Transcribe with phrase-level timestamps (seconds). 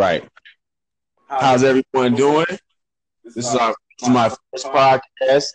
[0.00, 0.26] right.
[1.28, 2.46] How's everyone doing?
[3.22, 5.48] This is our this is my first podcast.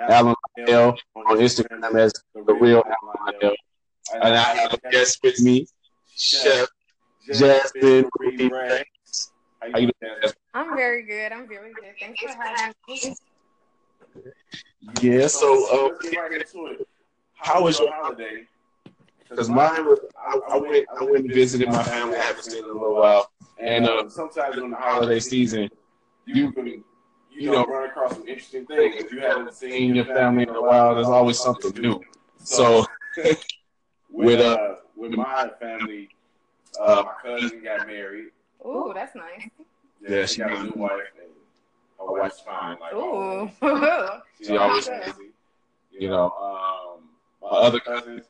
[0.00, 3.54] Alan Lyle on Instagram as the real Alan Lyle.
[4.14, 5.66] And I have a guest with me,
[6.16, 6.66] Chef
[7.26, 8.50] Jasmine Reed
[9.60, 11.30] How you doing, I'm very good.
[11.32, 11.92] I'm very good.
[12.00, 13.14] Thanks for having me.
[15.02, 16.88] Yeah, so uh, let's get right into it.
[17.34, 18.46] How was your holiday?
[19.28, 22.16] Because mine was I, I went I went and visited my family.
[22.16, 23.30] I haven't seen in a little while.
[23.58, 25.68] And And, uh, uh, sometimes during the Holiday holiday season,
[26.26, 26.84] you can you
[27.30, 28.94] you know know, run across some interesting things.
[29.04, 32.00] If you haven't seen your family in a while, there's always something new.
[32.38, 32.84] So
[33.16, 33.22] So
[34.10, 36.10] with uh with my family,
[36.78, 38.28] uh, Uh, my cousin got married.
[38.64, 39.48] Ooh, that's nice.
[40.00, 40.92] Yeah, she she got a new wife.
[41.20, 41.32] And
[41.98, 42.78] her wife's fine.
[42.80, 43.50] Like Ooh.
[43.62, 44.20] always.
[44.38, 45.14] She She always always is.
[45.14, 45.30] busy.
[45.98, 47.08] You know, um,
[47.42, 48.26] my my other other cousins,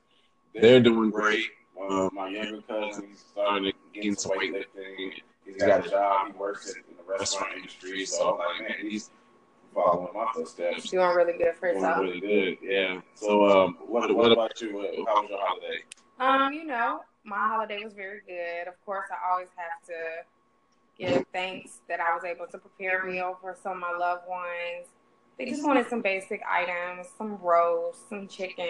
[0.61, 1.47] they're doing great.
[1.81, 5.12] Um, my younger cousin, he's starting to get into Getting some weightlifting.
[5.45, 6.33] He's got a job.
[6.33, 8.05] He works in, in the restaurant industry.
[8.05, 9.11] So I'm like, man, he's
[9.75, 10.91] following my footsteps.
[10.91, 12.59] Doing really good for Doing really good.
[12.62, 13.01] Yeah.
[13.14, 14.70] So, um, what, what about you?
[15.06, 15.84] How was your holiday?
[16.19, 18.69] Um, you know, my holiday was very good.
[18.69, 20.25] Of course, I always have to
[20.98, 24.29] give thanks that I was able to prepare a meal for some of my loved
[24.29, 24.89] ones.
[25.39, 28.67] They just wanted some basic items, some roast, some chicken,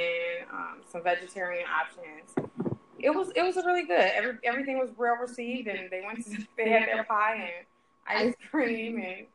[0.52, 2.50] um, some vegetarian options.
[2.98, 4.10] It was it was really good.
[4.14, 7.50] Every, everything was well received, and they went to they had their pie
[8.06, 9.26] and ice cream and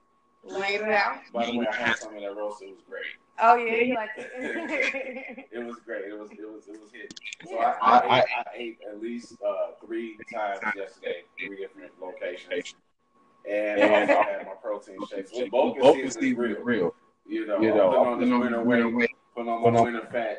[0.60, 1.18] laid it out.
[1.34, 2.62] By the way, I had some of that roast.
[2.62, 3.04] It was great.
[3.40, 4.30] Oh yeah, you liked it.
[5.52, 6.06] It was great.
[6.06, 7.20] It was it was it was hit.
[7.46, 7.74] So Yeah.
[7.82, 12.76] I, I, I- ate, I ate at least uh, three times yesterday, three different locations.
[13.50, 15.32] And I also had my protein shakes.
[15.34, 16.62] Well, both Both can is see real.
[16.62, 16.96] real.
[17.26, 19.10] You know, You I'm know, putting on this I'm winter winter weight, weight.
[19.36, 20.38] putting on Putting my on- winter fat.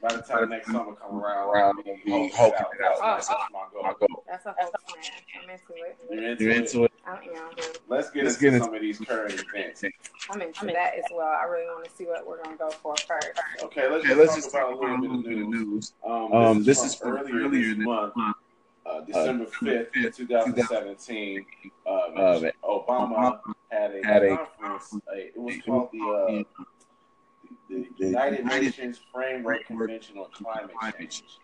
[0.00, 2.84] By the time next summer come around, Around, I'll be be hulking hulking it it
[2.84, 2.92] out.
[3.02, 3.16] out.
[3.16, 3.82] That's, that's my goal.
[3.82, 4.24] My goal.
[4.28, 5.10] That's a whole smash.
[5.42, 5.98] I'm into it.
[6.10, 6.56] You're into, You're it.
[6.58, 6.92] into it.
[7.06, 7.50] I am.
[7.88, 9.84] Let's get Let's into get into- some of these current events.
[10.30, 11.26] I'm into that as well.
[11.26, 13.30] I really want to see what we're gonna go for first.
[13.64, 15.18] Okay, let's, Okay, just, let's talk just about talk a little about a bit little
[15.18, 15.66] of bit of news.
[15.66, 15.92] news.
[16.04, 18.36] Um, Um, this, this is is from from earlier earlier this this month, month,
[18.86, 21.46] uh, December December 5th, 5th, 2017.
[21.86, 23.40] Uh, Uh, Obama
[23.72, 24.94] had a had conference.
[25.14, 26.64] A, it was called the, uh,
[27.68, 31.38] the the United United Nations Framework Convention on Climate Change.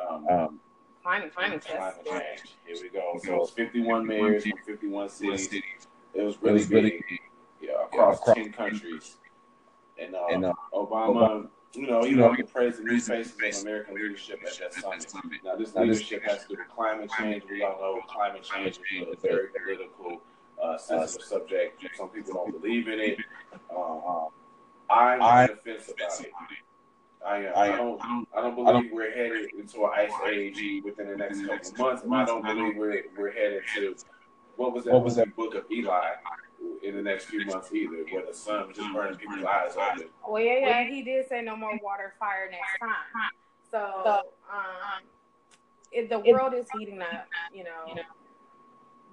[0.00, 0.60] Um, Um,
[1.02, 2.56] Climate, climate climate change.
[2.66, 3.18] Here we go.
[3.24, 5.44] So it's 51 mayors from 51 cities.
[5.44, 5.62] cities.
[6.12, 7.20] It was It really was really big.
[7.62, 9.16] Yeah, across across- 10 countries.
[9.96, 13.00] And, uh, and uh, Obama, you know, he you know, wanted to praise the new
[13.00, 14.74] faces of American leadership at that
[15.08, 15.40] summit.
[15.44, 17.42] Now, this Now, this- leadership has to do with climate change.
[17.48, 20.20] We all know climate change is a very political,
[20.62, 21.84] uh, sensitive subject.
[21.96, 23.18] Some people don't believe in it.
[23.74, 24.28] Um,
[24.90, 26.32] I'm on the fence about it.
[27.26, 27.52] I, am.
[27.56, 28.00] I don't.
[28.36, 32.06] I don't believe we're headed into an ice age within the next couple of months,
[32.10, 33.96] I don't believe we're we're headed to
[34.56, 36.14] what was that What was movie Book of Eli
[36.82, 40.08] in the next few months either, where the sun was just burning people's eyes open.
[40.28, 40.84] Well, yeah, yeah.
[40.84, 43.30] He did say no more water, fire next time.
[43.70, 45.02] So, um,
[45.92, 48.02] if the world is heating up, you know,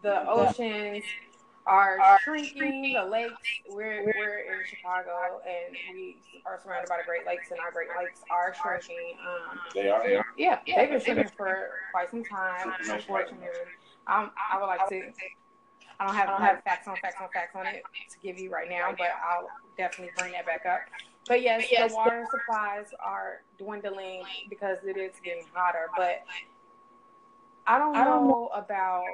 [0.02, 1.04] the oceans
[1.66, 2.94] are shrinking.
[2.94, 3.34] The lakes.
[3.70, 7.90] We're we're in Chicago, and we are surrounded by the Great Lakes, and our Great
[7.98, 9.18] Lakes are shrinking.
[9.26, 10.06] Um, They are.
[10.06, 10.26] They are.
[10.38, 12.74] Yeah, they've been shooting for quite some time.
[12.90, 13.48] Unfortunately,
[14.08, 15.12] um, I would like to.
[16.00, 18.38] I don't have I don't have facts on facts on facts on it to give
[18.38, 19.48] you right now, but I'll
[19.78, 20.82] definitely bring that back up.
[21.28, 25.90] But yes, the water supplies are dwindling because it is getting hotter.
[25.96, 26.22] But
[27.66, 29.06] I don't, I don't know about.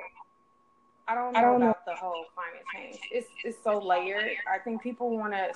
[1.12, 3.00] I don't know about the whole climate change.
[3.12, 4.32] It's it's so layered.
[4.52, 5.52] I think people want to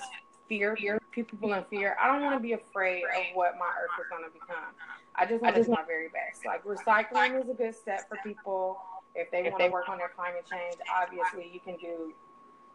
[0.47, 0.75] fear
[1.11, 1.95] people in fear.
[2.01, 4.73] I don't want to be afraid of what my earth is going to become.
[5.15, 6.45] I just want to do my very best.
[6.45, 8.77] Like recycling is a good step for people
[9.15, 10.75] if they want to work on their climate change.
[10.93, 12.13] Obviously, you can do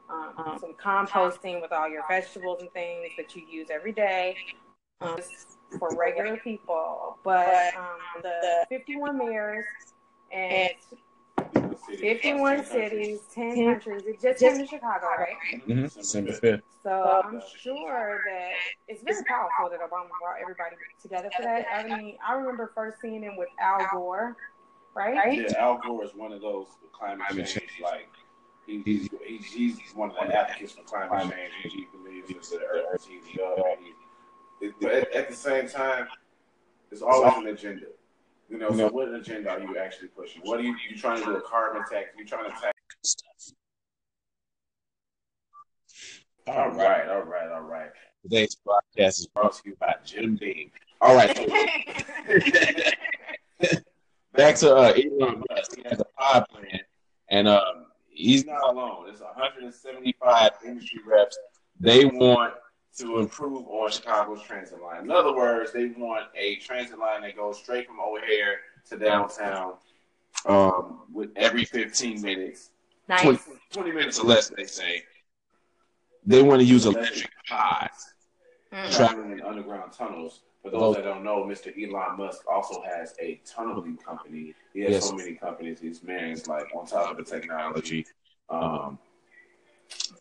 [0.09, 4.37] um, some composting with all your vegetables and things that you use every day
[5.01, 5.19] um,
[5.79, 7.19] for regular people.
[7.23, 9.65] But um, the 51 mayors
[10.33, 10.71] and
[11.87, 14.03] 51 cities, 10 countries.
[14.07, 15.67] It just came to Chicago, right?
[15.67, 15.83] mm-hmm.
[16.01, 16.63] December 5th.
[16.83, 18.51] So I'm sure that
[18.89, 21.67] it's very powerful that Obama brought everybody together for that.
[21.75, 24.37] I mean, I remember first seeing him with Al Gore,
[24.95, 25.39] right?
[25.39, 27.83] Yeah, Al Gore is one of those climate Climate change, change.
[27.83, 28.09] like
[28.67, 29.45] he's, he's
[29.79, 31.73] he's one of the advocates for climate change.
[31.75, 33.67] He believes that the earth is up.
[34.61, 36.07] he- But at, at the same time,
[36.89, 37.87] there's always an agenda.
[38.51, 40.43] You know, so what agenda are you actually pushing?
[40.43, 42.09] What are you you trying to do a carbon tax?
[42.19, 42.75] You trying to tax?
[43.05, 43.55] Stuff.
[46.49, 47.91] All right, all right, all right.
[48.23, 50.73] Today's podcast is brought to you by Jim Beam.
[51.01, 51.33] All right.
[54.35, 55.77] Back to uh, Elon Musk.
[55.77, 56.81] He has a pod plan,
[57.29, 59.05] and um, he's not alone.
[59.07, 61.39] There's 175 industry reps.
[61.79, 62.55] They want
[62.99, 65.05] to improve on Chicago's transit line.
[65.05, 68.59] In other words, they want a transit line that goes straight from O'Hare
[68.91, 69.75] to downtown
[70.47, 72.71] um, with every 15 minutes.
[73.09, 73.23] Nice.
[73.23, 73.39] 20,
[73.73, 75.03] 20 minutes or less, they say.
[76.27, 78.15] They want to use electric pods
[78.73, 78.95] Mm.
[78.95, 80.43] traveling in underground tunnels.
[80.63, 81.73] For those that don't know, Mr.
[81.77, 84.55] Elon Musk also has a tunneling company.
[84.73, 85.09] He has Yes.
[85.09, 85.81] so many companies.
[85.81, 88.07] This man is like on top of the technology.
[88.49, 88.97] Um,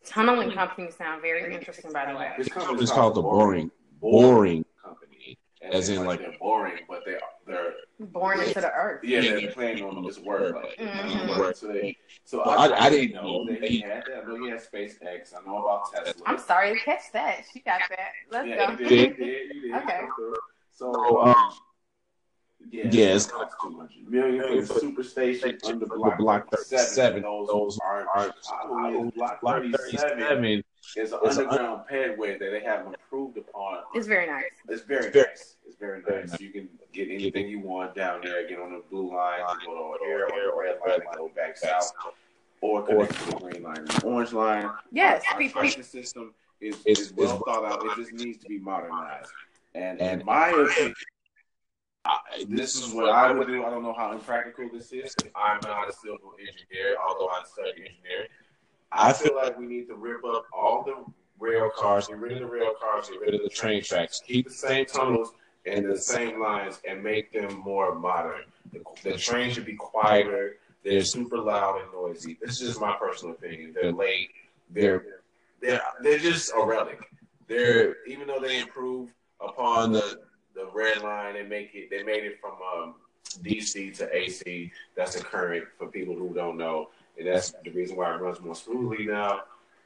[0.06, 2.31] Tunneling companies sound very interesting, by the way.
[2.38, 3.69] his company It's called the Boring
[4.00, 9.04] Boring Company, As in, like- they're boring, but they they're Born into the earth.
[9.04, 10.56] yeah they're playing on this word.
[10.56, 11.56] Like, Mhm.
[11.56, 14.24] So, they, so Well, I, I- I didn't know know that he had that.
[14.24, 15.34] I know he had SpaceX.
[15.36, 16.24] I know about Tesla.
[16.25, 17.44] I'm sorry to catch that.
[17.51, 18.12] She got that.
[18.31, 18.84] Let's Yeah, go.
[18.84, 19.75] you did, you did, you did.
[19.84, 20.01] Okay.
[20.18, 21.36] So, So, um,
[22.72, 27.22] yeah, yeah, it's- it costs 200 million for the superstation under for block, block 37.
[27.22, 27.22] 37.
[27.24, 30.64] Those, Those aren't, aren't I believe block Block 37 37
[30.98, 33.80] is an is an underground pedway that they have improved upon.
[33.94, 34.44] It's very nice.
[34.68, 35.56] It's very It's very- nice.
[35.68, 36.32] It's very very nice.
[36.32, 36.42] nice.
[36.42, 38.48] You can get anything you want down there.
[38.48, 41.30] Get on the blue line, to go to O'Hare, or the red line, and go
[41.36, 41.92] back south,
[42.62, 44.70] or connect to the green line, the orange line.
[44.92, 45.24] Yes.
[45.32, 47.86] Our People, parking system is, is well it's- thought out.
[47.86, 49.30] It just needs to be modernized.
[49.76, 50.96] And, And- in my opinion,
[52.06, 53.66] I- this is what I would do.
[53.66, 55.16] I don't know how impractical this is.
[55.36, 58.30] I'm not a civil engineer, although I study engineering.
[58.92, 60.96] I feel like we need to rip up all the
[61.40, 64.48] rail cars, get rid of the rail cars, get rid of the train tracks, keep
[64.48, 65.34] the same tunnels
[65.66, 68.44] and the same lines, and make them more modern.
[68.72, 70.57] The, the train should be quieter.
[70.84, 72.38] They're super loud and noisy.
[72.42, 73.74] This is my personal opinion.
[73.80, 74.30] They're late.
[74.69, 75.04] They're
[75.62, 77.00] they're they're just a relic.
[77.48, 80.22] They're even though they improved upon the
[80.60, 82.96] the red line They make it they made it from um,
[83.42, 84.72] DC to AC.
[84.96, 88.42] That's the current for people who don't know, and that's the reason why it runs
[88.42, 89.42] more smoothly now.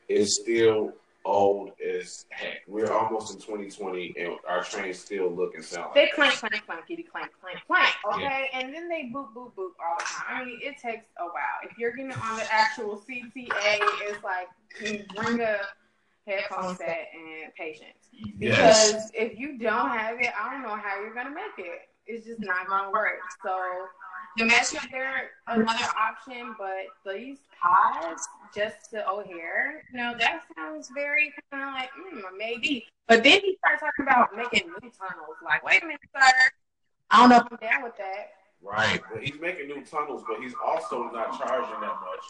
[0.09, 0.93] It's still
[1.25, 2.61] old as heck.
[2.67, 6.63] We're almost in 2020, and our trains still look and sound they like clank, clank,
[6.67, 7.95] clankety, clank, clank, clank.
[8.13, 10.41] Okay, and then they boop, boop, boop all the time.
[10.41, 11.59] I mean, it takes a while.
[11.63, 14.47] If you're getting on the actual CTA, it's like
[14.81, 15.59] you bring a
[16.25, 18.09] headphone set and patience.
[18.39, 19.11] Because Yes.
[19.13, 21.89] if you don't have it, I don't know how you're gonna make it.
[22.05, 23.19] It's just not gonna work.
[23.43, 23.87] So
[24.37, 30.89] the Metro, they're another option, but these pods just to O'Hare, you know, that sounds
[30.93, 32.87] very kind of like mm, maybe.
[33.07, 35.37] But then he starts talking about making new tunnels.
[35.43, 36.31] Like, wait a minute, sir.
[37.11, 38.31] I don't know if I'm down with that.
[38.61, 39.01] Right.
[39.11, 42.23] But he's making new tunnels, but he's also not charging that much.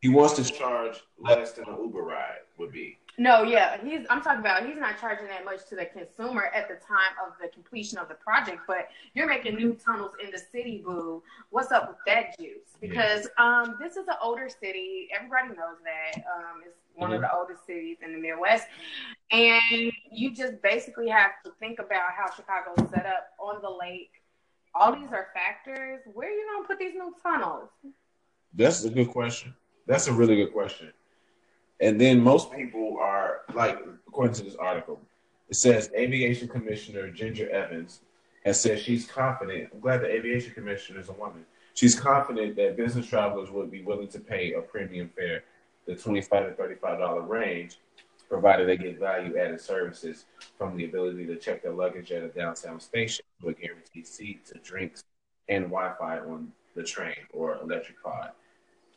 [0.00, 2.98] He wants to to charge less than an Uber ride would be.
[3.20, 4.06] No, yeah, he's.
[4.08, 7.32] I'm talking about he's not charging that much to the consumer at the time of
[7.42, 11.20] the completion of the project, but you're making new tunnels in the city, boo.
[11.50, 12.76] What's up with that juice?
[12.80, 15.08] Because um, this is an older city.
[15.12, 16.22] Everybody knows that.
[16.22, 18.68] Um, it's one of the oldest cities in the Midwest,
[19.32, 24.12] and you just basically have to think about how Chicago's set up on the lake.
[24.76, 26.02] All these are factors.
[26.14, 27.68] Where are you gonna put these new tunnels?
[28.54, 29.54] That's a good question.
[29.88, 30.92] That's a really good question.
[31.80, 35.00] And then most people are like, according to this article,
[35.48, 38.00] it says Aviation Commissioner Ginger Evans
[38.44, 39.70] has said she's confident.
[39.72, 41.44] I'm glad the Aviation Commissioner is a woman.
[41.74, 45.44] She's confident that business travelers would be willing to pay a premium fare,
[45.86, 47.78] the twenty-five to thirty-five dollar range,
[48.28, 52.80] provided they get value-added services from the ability to check their luggage at a downtown
[52.80, 55.04] station to a guaranteed seat to drinks
[55.48, 58.32] and Wi-Fi on the train or electric pod.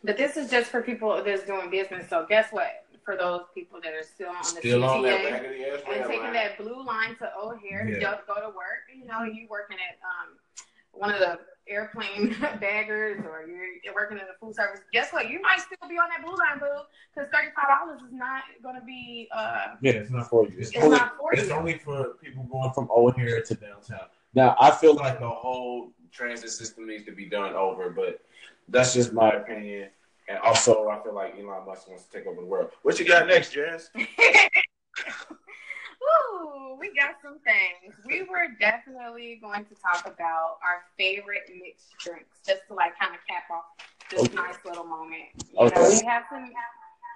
[0.03, 2.10] But this is just for people that's doing business.
[2.10, 2.86] So guess what?
[3.05, 6.05] For those people that are still on Still the on that CTA raggedy ass and
[6.05, 6.34] taking line.
[6.34, 8.00] that blue line to O'Hare to Yeah.
[8.27, 10.38] go, go to work, you know, you working at um
[10.91, 14.81] one of the airplane baggers or you're, you're working in the food service.
[14.93, 15.29] Guess what?
[15.29, 16.67] You might still be on that blue line, boo,
[17.15, 19.27] because thirty five dollars is not going to be.
[19.34, 20.53] uh Yeah, it's not for you.
[20.60, 21.53] It's, It's only, not for it's you.
[21.55, 24.08] only for people going from O'Hare to downtown.
[24.36, 28.22] Now, I feel like the whole transit system needs to be done over, but
[28.72, 29.90] that's just my opinion.
[30.28, 32.72] And also, I feel like Elon Musk wants to take over the world.
[32.84, 33.90] What you got next, Jazz?
[33.96, 34.06] Ooh,
[36.80, 37.96] we got some things.
[38.06, 43.13] We were definitely going to talk about our favorite mixed drinks, just to like kind
[43.13, 43.66] of cap off
[44.10, 44.36] this Okay.
[44.36, 45.24] nice little moment.
[45.36, 45.82] You Okay.
[45.82, 46.51] know, we have some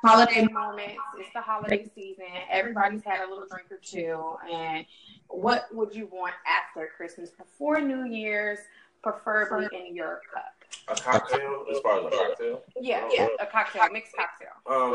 [0.04, 1.00] holiday moments.
[1.18, 2.26] It's the holiday season.
[2.50, 4.36] Everybody's had a little drink or two.
[4.52, 4.86] And
[5.30, 8.60] what would you want after Christmas, before New Year's,
[9.02, 10.55] preferably in your cup?
[10.88, 12.64] A cocktail, as far as a cocktail.
[12.80, 14.50] Yeah, yeah, a cocktail, mixed cocktail.
[14.68, 14.94] Um,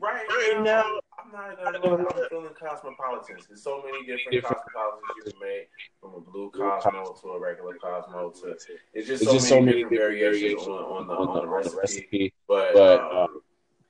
[0.00, 1.96] right, Right now, now, I'm not gonna.
[1.96, 3.46] I'm feeling cosmopolitans.
[3.48, 5.68] There's so many different, different cosmopolitans you can make,
[6.00, 8.50] from a blue Cosmo to a regular Cosmo to.
[8.50, 8.66] It's
[9.08, 11.62] just, it's so, just many so many different variations on, on, the, on, the, on
[11.64, 12.32] the recipe.
[12.46, 13.42] But, but uh, um,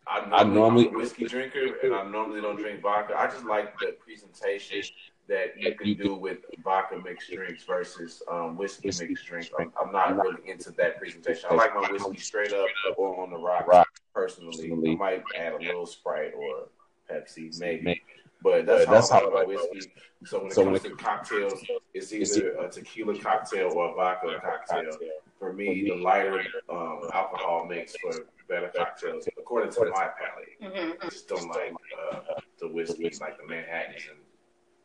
[0.06, 3.14] I normally, I normally I'm a whiskey drinker, and I normally don't drink vodka.
[3.16, 4.82] I just like the presentation
[5.28, 9.50] that you can do with vodka mixed drinks versus um, whiskey mixed drinks.
[9.58, 11.48] I'm, I'm, not really into that presentation.
[11.50, 13.86] I like my whiskey straight up or on the rock.
[14.14, 16.68] Personally, I might add a little Sprite or
[17.10, 18.02] Pepsi, maybe.
[18.42, 19.90] But that's, that's how I like whiskey.
[20.24, 21.64] So when it so comes to cocktails,
[21.94, 24.96] it's either a tequila cocktail or a vodka cocktail.
[25.38, 30.96] For me, the lighter um, alcohol makes for better cocktails, according to my palate.
[31.00, 31.74] I just don't like
[32.12, 32.20] uh,
[32.60, 34.18] the whiskey, like the Manhattans and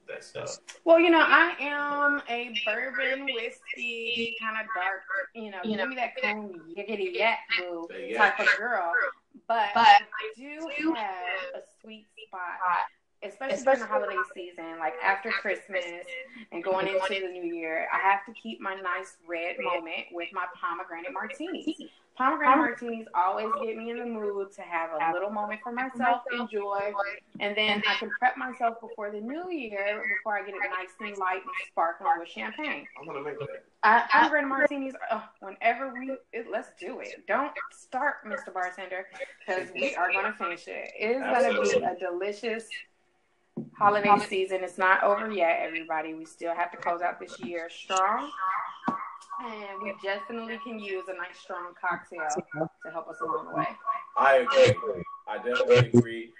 [0.07, 0.57] that stuff.
[0.83, 5.01] Well, you know, I am a bourbon whiskey kind of dark,
[5.35, 8.91] you know, you give me that cool yiggity yak boo type of girl.
[9.47, 10.01] But, but I
[10.35, 12.59] do have a sweet spot
[13.23, 15.83] especially, especially during the holiday season, like after Christmas
[16.51, 20.29] and going into the new year, I have to keep my nice red moment with
[20.33, 21.75] my pomegranate martinis.
[22.17, 26.23] Pomegranate martinis always get me in the mood to have a little moment for myself,
[26.31, 26.91] enjoy,
[27.39, 30.89] and then I can prep myself before the new year before I get it nice
[30.99, 32.87] and light and sparkling with champagne.
[32.99, 33.65] I'm gonna make that.
[33.83, 34.93] I, pomegranate martinis.
[35.11, 37.27] Oh, whenever we, it, let's do it.
[37.27, 38.51] Don't start, Mr.
[38.51, 39.05] Bartender,
[39.45, 40.89] because we are gonna finish it.
[40.99, 42.67] It is gonna be a delicious
[43.77, 46.13] holiday season is not over yet, everybody.
[46.13, 48.29] We still have to close out this year strong.
[49.39, 52.27] And we definitely can use a nice strong cocktail
[52.85, 53.67] to help us along the way.
[54.17, 55.03] I agree.
[55.27, 56.31] I definitely agree.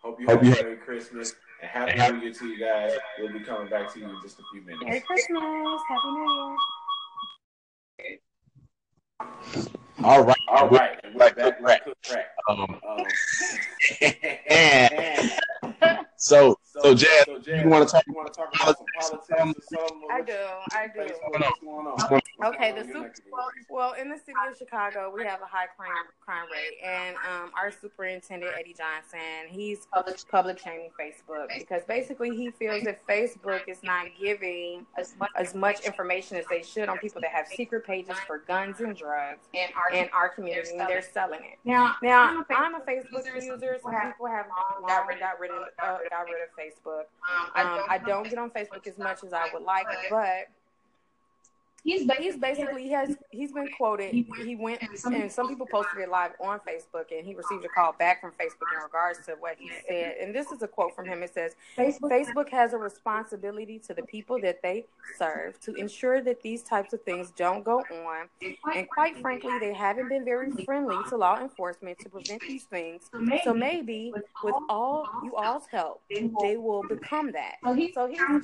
[0.00, 2.92] Hope you have a Merry Christmas and Happy New Year to you guys.
[3.18, 4.84] We'll be coming back to you in just a few minutes.
[4.84, 5.42] Merry Christmas.
[5.88, 6.56] Happy New
[8.00, 8.18] Year.
[10.02, 10.36] All right.
[10.48, 10.98] All right.
[11.14, 12.26] We're back like crack.
[12.48, 13.04] Um, um,
[16.24, 18.76] So, so, Jazz, so Jazz you want to talk, you want to talk about
[19.10, 20.08] politics or something?
[20.10, 20.32] I do.
[20.72, 21.12] I do.
[21.28, 22.20] What's going on?
[22.44, 23.12] Okay, the super,
[23.70, 27.50] well, in the city of Chicago, we have a high crime crime rate, and um,
[27.56, 33.62] our superintendent Eddie Johnson, he's public public shaming Facebook because basically he feels that Facebook
[33.68, 37.46] is not giving as much, as much information as they should on people that have
[37.46, 41.58] secret pages for guns and drugs in our, in our community, and they're selling it.
[41.64, 43.78] Now, now I'm a Facebook user.
[43.82, 44.46] Some people have
[44.86, 47.04] got rid, got rid of uh, got rid of Facebook.
[47.56, 50.48] Um, I don't get on Facebook as much as I would like, but
[51.84, 54.12] he's he's basically he has he's been quoted.
[54.12, 57.92] He went and some people posted it live on Facebook, and he received a call
[57.92, 60.16] back from Facebook in regards to what he said.
[60.20, 61.22] And this is a quote from him.
[61.22, 64.86] It says, "Facebook has a responsibility to the people that they
[65.18, 68.28] serve to ensure that these types of things don't go on.
[68.74, 73.10] And quite frankly, they haven't been very friendly to law enforcement to prevent these things.
[73.44, 74.12] So maybe
[74.42, 77.56] with all you all's help, they will become that.
[77.62, 77.92] So he's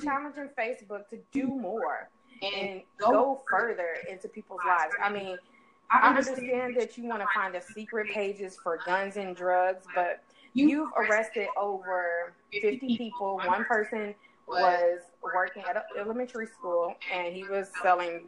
[0.03, 2.09] challenging Facebook to do more."
[2.41, 4.93] And go further into people's lives.
[5.01, 5.37] I mean,
[5.89, 10.23] I understand that you want to find the secret pages for guns and drugs, but
[10.53, 13.41] you've arrested over 50 people.
[13.45, 14.15] One person
[14.47, 18.23] was working at an elementary school and he was selling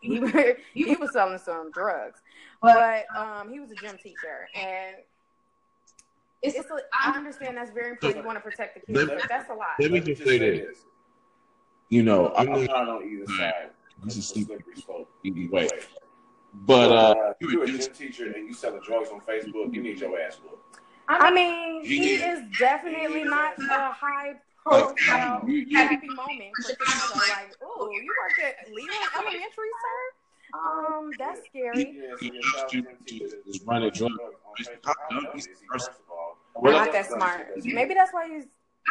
[0.00, 0.20] he,
[0.74, 2.20] he was selling some drugs.
[2.60, 4.96] But um, he was a gym teacher and
[6.42, 8.22] it's, it's a, I understand that's very important.
[8.22, 9.68] You want to protect the kids, but that's a lot.
[9.80, 10.84] Let me just say this
[11.88, 13.70] you know, I'm, I'm not on either side.
[14.04, 15.68] This is slippery slope either way.
[16.54, 19.74] But uh, uh you're a gym teacher and you selling drugs on Facebook.
[19.74, 20.80] You need your ass whooped.
[21.08, 25.40] I mean, he is definitely not a high profile
[25.72, 30.14] happy moment for people like, oh, you work at Leland Elementary, sir?
[30.54, 32.00] Um, that's scary.
[33.46, 34.14] Is running drugs.
[36.62, 37.64] Not that smart.
[37.64, 38.46] Maybe that's why he's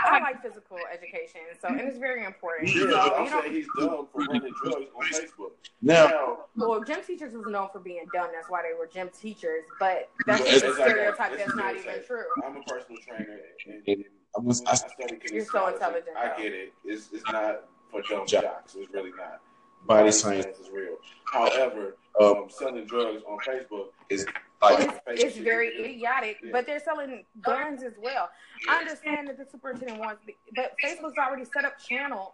[0.06, 2.74] I like physical education, so and it's very important.
[2.74, 5.52] Yeah, so, I'm saying he's dumb for running drugs on Facebook.
[5.82, 8.30] Now, well, gym teachers was known for being dumb.
[8.34, 9.64] That's why they were gym teachers.
[9.80, 12.24] But that's just a stereotype that's not even true.
[12.46, 14.06] I'm a personal trainer, and, and
[14.38, 16.18] I, was, I studied You're so intelligent.
[16.18, 16.74] I get it.
[16.86, 18.76] It's, it's not for dumb jocks.
[18.76, 19.42] It's really not.
[19.86, 20.98] Body science is real.
[21.32, 24.26] However, um, selling drugs on Facebook is
[24.62, 26.50] like it's, it's very idiotic, yeah.
[26.52, 28.30] but they're selling guns as well.
[28.70, 30.22] I understand that the superintendent wants,
[30.56, 32.34] but Facebook's already set up channels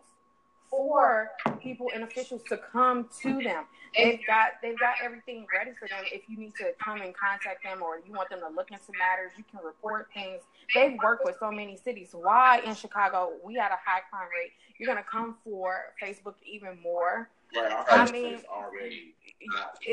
[0.69, 1.29] for
[1.61, 3.65] people and officials to come to them.
[3.95, 6.03] They've got they've got everything ready for them.
[6.11, 8.91] If you need to come and contact them, or you want them to look into
[8.97, 10.41] matters, you can report things.
[10.73, 12.09] They've worked with so many cities.
[12.13, 14.51] Why in Chicago we had a high crime rate?
[14.79, 17.29] You're gonna come for Facebook even more.
[17.55, 19.13] Right, I mean, already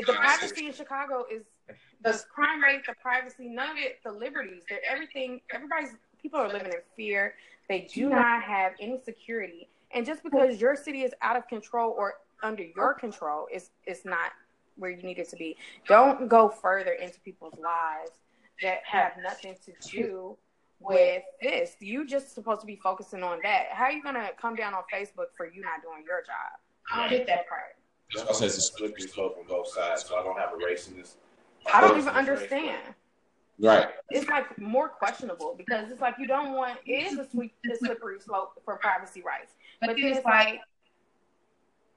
[0.07, 1.43] the privacy in Chicago is
[2.03, 6.47] the crime rate, the privacy, none of it, the liberties, that everything, everybody's people are
[6.47, 7.35] living in fear.
[7.69, 9.69] They do not have any security.
[9.93, 12.99] And just because your city is out of control or under your oh.
[12.99, 14.31] control, is it's not
[14.77, 15.57] where you need it to be.
[15.87, 18.11] Don't go further into people's lives
[18.61, 20.37] that have nothing to do
[20.79, 21.75] with this.
[21.79, 23.67] You just supposed to be focusing on that.
[23.71, 26.59] How are you gonna come down on Facebook for you not doing your job?
[26.91, 27.75] I don't get that part.
[28.13, 30.05] That's why I said it's a slippery slope on both sides.
[30.05, 31.17] So I don't have a race in this.
[31.73, 32.81] I don't even understand.
[33.59, 33.89] Right.
[34.09, 37.75] It's like more questionable because it's like you don't want it is a sweet a
[37.77, 39.53] slippery slope for privacy rights.
[39.79, 40.61] But then it's like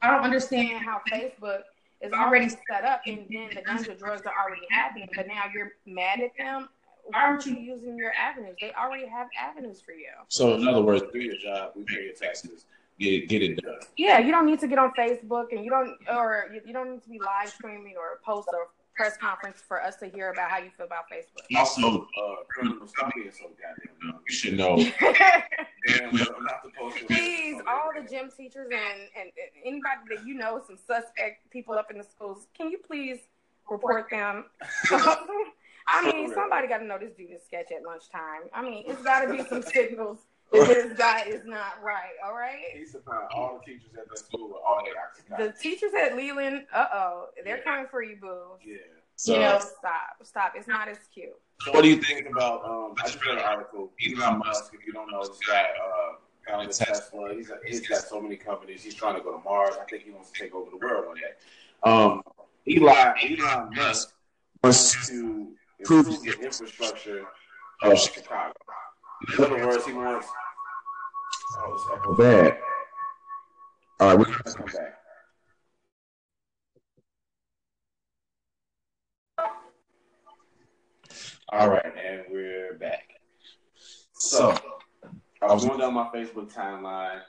[0.02, 1.62] I don't understand how Facebook
[2.02, 5.44] is already set up and then the guns and drugs are already happening, but now
[5.54, 6.68] you're mad at them.
[7.04, 8.56] Why aren't you using your avenues?
[8.60, 10.08] They already have avenues for you.
[10.28, 11.72] So in other words, do your job.
[11.74, 12.66] We pay your taxes.
[12.98, 13.78] get get it done.
[13.96, 16.90] Yeah, you don't need to get on Facebook and you don't or you, you don't
[16.90, 18.64] need to be live streaming or post a
[18.94, 21.44] press conference for us to hear about how you feel about Facebook.
[21.56, 24.20] Also, Uh, Colonel, stop being so goddamn young.
[24.28, 24.76] you should know.
[25.86, 27.04] Damn, I'm not supposed to.
[27.06, 31.74] please, all the gym teachers and, and, and anybody that you know, some suspect people
[31.74, 33.18] up in the schools, can you please
[33.68, 34.44] report them?
[35.86, 38.48] I mean, somebody got to know this dude is sketch at lunchtime.
[38.54, 40.20] I mean, it's got to be some signals
[40.52, 42.12] that this guy is not right.
[42.24, 42.56] All right.
[42.72, 44.94] He supplying all the teachers at that school with all their
[45.38, 45.60] The oxycontin.
[45.60, 47.62] teachers at Leland, uh oh, they're Yeah.
[47.64, 48.52] coming for you, boo.
[48.64, 48.76] Yeah.
[49.16, 50.52] So, you know, stop, stop.
[50.56, 51.28] It's not as cute.
[51.60, 52.64] So What do you think about?
[52.64, 53.92] Um, I just read an article.
[54.04, 56.14] Elon Musk, if you don't know, this guy uh,
[56.48, 57.32] founded Tesla.
[57.32, 58.82] He's he's got so many companies.
[58.82, 59.74] He's trying to go to Mars.
[59.80, 61.32] I think he wants to take over the world one day.
[61.84, 62.22] Um,
[62.68, 64.12] Elon Elon Musk
[64.64, 67.24] wants to improve the infrastructure
[67.82, 68.52] of Chicago.
[69.38, 70.26] In other words, he wants.
[71.58, 72.58] Oh, bad.
[74.00, 74.98] All right, we're Let's come back.
[81.50, 83.02] All right, and we're back.
[84.14, 84.56] So,
[85.42, 87.20] I was going down my Facebook timeline,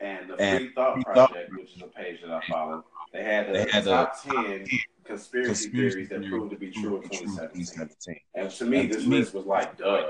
[0.00, 3.48] and the And Free Thought Project, which is a page that I follow, they had
[3.48, 4.66] the They had the top 10
[5.04, 7.64] conspiracy, conspiracy theories that proved to be true in 2017.
[7.64, 8.20] 2017.
[8.34, 10.04] And to me, And this me- list was like, duh.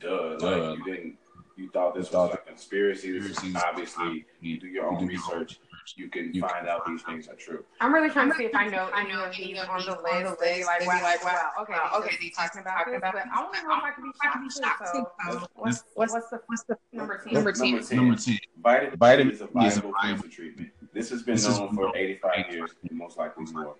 [0.00, 0.36] Duh.
[0.36, 0.46] Duh.
[0.70, 1.16] Like, you didn't,
[1.56, 3.18] you thought this was a conspiracy.
[3.18, 5.60] This is obviously, you do your own research,
[5.96, 7.64] you can You- find out these things are true.
[7.80, 10.40] I'm really trying to see if I know any of these on the list.
[10.40, 13.62] Maybe like, wow, like, wow, okay, okay, these talking about this, but I want to
[13.62, 13.90] know if I
[14.32, 15.06] can be shocked too.
[15.30, 17.34] So, what's what's the what's the number ten?
[17.34, 17.82] Number 10.
[17.96, 18.38] Number 10.
[18.62, 20.70] Vitamin, Vitamin C is a C is a viable viable cancer treatment.
[20.92, 23.74] This has been This known for 85 years, and most likely more.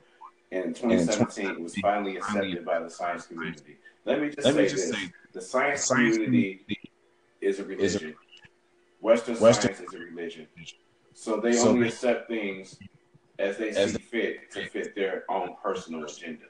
[0.52, 3.76] And in 2017, it was finally accepted by the science community.
[4.04, 6.64] Let me just Let say me just this: say, the science, science community
[7.40, 8.16] is a is a- religion.
[9.00, 10.46] Western, Western- science is a religion.
[11.14, 12.78] So they So only they- accept things
[13.38, 16.46] as they As see fit to fit their own personal agenda.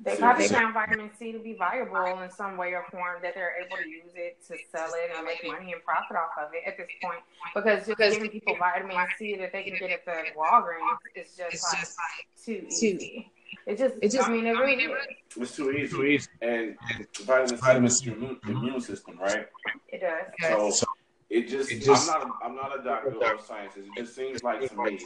[0.00, 3.34] They probably So- found vitamin C to be viable in some way or form that
[3.34, 6.54] they're able to use it to sell it and make money and profit off of
[6.54, 7.20] it at this point.
[7.54, 11.74] Because just giving people vitamin C that they can get at the Walgreens is just
[11.74, 13.32] like too easy.
[13.66, 14.90] It just, it just, I mean, it really is.
[15.36, 15.94] It's too easy.
[15.94, 16.28] Too easy.
[16.42, 16.76] And
[17.24, 19.46] vitamin C Vitamin is your immune, immune system, right?
[19.88, 20.50] It does.
[20.50, 20.86] So So-
[21.30, 23.86] it just, It just- I'm not a, I'm not a doctor or scientist.
[23.96, 24.98] It just seems like to me,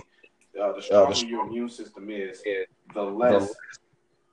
[0.60, 2.42] uh, the stronger your immune system is,
[2.94, 3.52] the less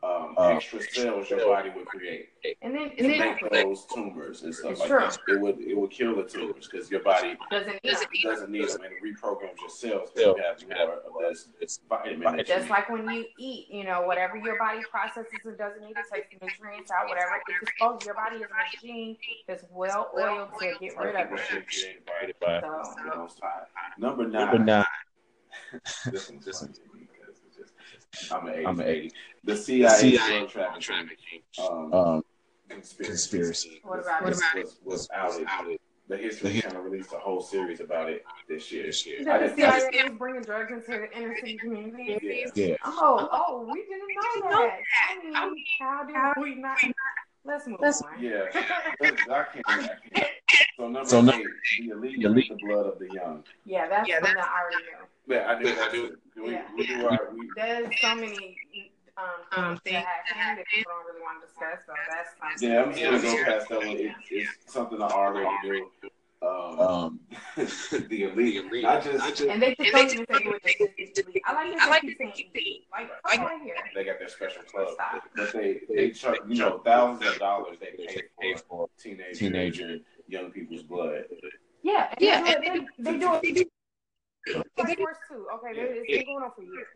[0.02, 2.30] um, Uh, extra cells your body would create
[2.62, 5.00] And then, to and then make those tumors and stuff like true.
[5.00, 5.18] that.
[5.28, 8.24] It would it would kill the tumors because your body doesn't need it.
[8.24, 12.22] doesn't need them and it reprograms your cells to have more of this It's vitamin.
[12.22, 12.70] that you Just need.
[12.72, 16.30] like when you eat, you know, whatever your body processes and doesn't need to take
[16.32, 20.74] the nutrients out, whatever it disposes, your body is a machine that's well oiled to
[20.80, 21.40] get rid of it.
[21.40, 21.74] should be.
[21.74, 22.34] So, to
[23.16, 23.68] those times.
[23.98, 24.66] Number Number nine.
[24.66, 24.86] nine.
[26.12, 27.74] This one's funny to me because it's just
[28.32, 28.66] I'm an 80.
[28.66, 29.12] I'm an 80.
[29.44, 32.24] The CIA, CIA drug trafficking um, Um,
[32.68, 33.80] conspiracy, conspiracy.
[33.84, 34.66] what about was, it?
[34.66, 35.80] was, was outed.
[36.08, 38.88] The History The- Channel released a whole series about it this year.
[38.88, 39.20] This year.
[39.20, 42.18] You said I the didn't- CIA is bringing drugs into the inner city community.
[42.22, 42.46] Yeah.
[42.56, 42.76] Yeah.
[42.84, 44.00] Oh, oh, we didn't
[44.44, 44.80] know that.
[45.36, 46.78] I mean, how did we not?
[47.46, 47.94] Let's move on.
[48.20, 49.20] Yeah, I can't.
[49.30, 49.44] I
[50.14, 50.28] can't.
[50.78, 51.44] So number So eight, number
[51.80, 53.44] the elite elite- the blood of the young.
[53.66, 55.06] yeah, that's something that I already knew.
[55.30, 55.70] Yeah, I do.
[55.70, 56.18] Yeah, I I do.
[56.36, 56.44] do.
[56.44, 56.64] We, Yeah.
[56.76, 57.30] we do our.
[57.34, 58.58] We, There's so many
[59.56, 62.70] um, things that happen that people don't really want to discuss, so that's fine.
[62.70, 63.88] yeah, I'm just gonna go past that one.
[63.90, 65.88] It, it's something I already do.
[66.42, 67.20] Um, Um,
[67.58, 71.82] the elite, not just And they just don't even say what they just I like.
[71.82, 72.80] I like keep saying.
[72.94, 73.76] Like, like right here.
[73.94, 75.22] they got their special club, Stop.
[75.36, 79.38] but they they charge you know thousands of dollars they pay pay for for teenagers
[79.40, 79.86] Teenager.
[79.90, 81.26] and young people's blood.
[81.84, 83.68] Yeah, and Yeah, They, do it- they, they do it.
[84.46, 85.46] They do it too.
[85.56, 86.88] Okay, they, it's been going on for years.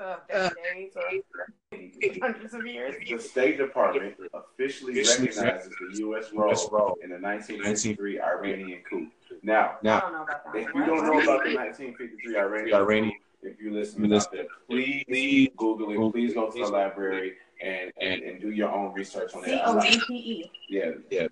[0.00, 2.94] Uh, decades or hundreds of years.
[3.08, 6.30] The State Department officially recognizes the U.S.
[6.32, 9.08] role in the 1953 Iranian coup.
[9.42, 10.56] Now, I don't know about that.
[10.56, 14.26] if you don't know about the 1953 Iranian coup, if you listen to this,
[14.68, 16.12] please Google it.
[16.12, 19.62] Please go to the library and, and, and do your own research on C it.
[19.64, 20.50] O D P E.
[20.68, 21.26] Yeah, yeah.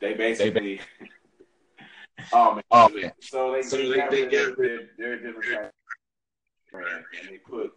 [0.00, 0.80] They basically.
[2.32, 2.62] Oh man.
[2.70, 3.12] Oh man.
[3.20, 5.70] So they, So they, they- got they rid get of their, their Democratic
[6.72, 7.72] brand and they put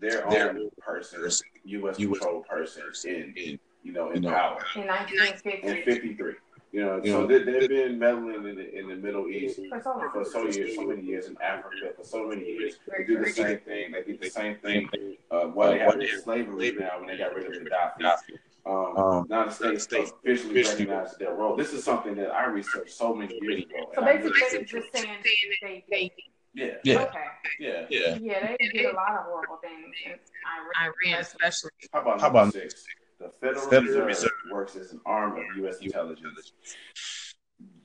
[0.00, 1.98] their Their own person, person, U.S.
[1.98, 5.82] US controlled person, in in you know in you know, power In in 1950.
[5.84, 6.34] 53.
[6.70, 9.58] You know, You so know, they, they've been meddling in the, in the Middle East
[9.70, 10.10] For so long.
[10.12, 12.74] for so years, so many years in Africa for so many years.
[12.98, 13.92] They do the same thing.
[13.92, 14.90] They do the same thing.
[15.30, 18.38] Uh, why they have slavery now when they got rid of the Gaddafi.
[18.66, 21.56] Um, Um, now the states states officially officially recognize their role.
[21.56, 23.90] This is something that I researched so many years ago.
[23.94, 25.16] So basically, really- they're just saying
[25.62, 26.12] they, they,
[26.54, 27.02] yeah, Yeah.
[27.02, 27.24] okay.
[27.60, 27.86] yeah.
[27.88, 28.16] yeah.
[28.20, 30.92] Yeah, they did a lot of horrible things in Iran.
[31.06, 31.70] Iran, especially.
[31.92, 32.84] How about How number about- six?
[33.20, 35.78] The Federal, Federal Reserve, Reserve works as an arm of U.S.
[35.78, 36.52] intelligence.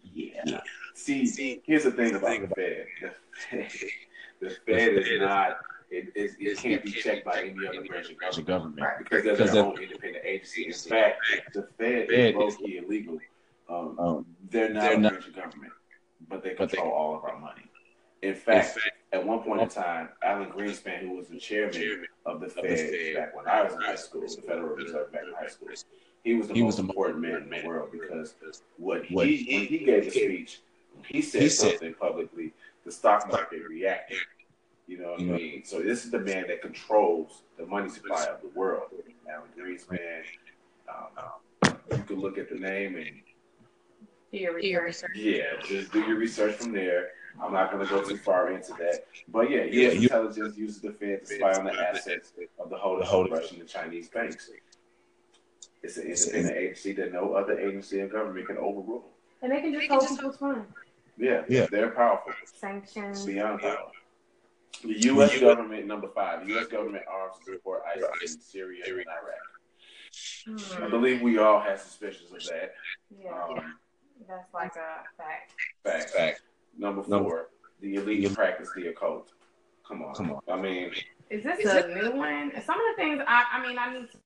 [0.03, 0.61] Yeah.
[0.93, 2.85] See, here's the thing about the Fed.
[3.01, 3.11] The
[3.49, 3.71] Fed,
[4.39, 5.57] the Fed is not.
[5.93, 8.97] It, it, it can't be checked by any other branch of government government.
[8.97, 10.65] because they're Because their own independent agency.
[10.65, 11.21] In fact,
[11.53, 13.19] the Fed is low-key illegal.
[13.69, 15.73] Um, Um, they're not they're a branch of government,
[16.29, 17.61] but they But they- control all of our money.
[18.23, 18.79] In fact,
[19.11, 23.35] at one point in time, Alan Greenspan, who was the chairman of the Fed back
[23.35, 25.67] when I was in high school, the Federal Reserve back in high school,
[26.23, 28.33] he was the He most was the important man in the world because
[28.77, 30.61] what he he- when he gave a speech,
[31.05, 32.53] He said- something publicly,
[32.85, 34.17] the stock market reacted.
[34.87, 35.37] You know what You I know.
[35.37, 35.63] mean?
[35.65, 38.87] So this is the man that controls the money supply of the world.
[39.29, 40.23] Alan Greenspan.
[40.89, 43.21] Um, you can look at the name and
[44.31, 45.11] Do your Do your research.
[45.15, 45.35] research.
[45.39, 47.09] yeah, just do your research from there.
[47.41, 49.93] I'm not going to go too far into that, but yeah, Yeah, U.S.
[49.95, 53.59] you- intelligence uses the Fed to spy on the assets of the holders of Russian
[53.61, 54.51] and Chinese banks.
[55.81, 59.05] It's an independent agency that no other agency in government can overrule.
[59.41, 60.61] And they can just hold people's money.
[61.17, 61.65] Yeah, Yeah.
[61.71, 63.25] they're powerful, Sanctions.
[63.25, 63.91] beyond power.
[64.81, 65.39] The U.S.
[65.39, 66.67] government, number five, the U.S.
[66.67, 69.07] government arms to support ISIS in Syria and Iraq.
[70.47, 70.89] I Hmm.
[70.89, 72.73] believe we all have suspicions of that.
[73.23, 73.75] Yeah, Um,
[74.27, 75.53] that's like a fact.
[75.83, 76.09] Fact.
[76.11, 76.41] fact.
[76.77, 79.31] Number Number- four, the elite practice the occult.
[79.87, 80.13] Come on.
[80.15, 80.41] Come on.
[80.49, 80.91] I mean,
[81.29, 82.51] Is this a new one?
[82.65, 84.17] Some of the things I, I mean, I need to